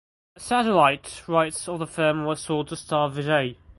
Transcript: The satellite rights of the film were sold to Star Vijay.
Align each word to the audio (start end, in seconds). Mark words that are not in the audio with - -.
The 0.33 0.39
satellite 0.41 1.21
rights 1.27 1.69
of 1.69 1.77
the 1.77 1.85
film 1.85 2.25
were 2.25 2.35
sold 2.35 2.69
to 2.69 2.75
Star 2.75 3.07
Vijay. 3.11 3.55